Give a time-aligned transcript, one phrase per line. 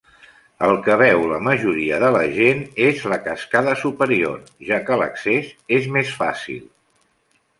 [0.67, 5.51] El que veu la majoria de la gent és la cascada superior, ja que l'accés
[5.81, 6.65] és més fàcil.